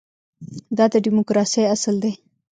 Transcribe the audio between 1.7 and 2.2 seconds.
اصل دی.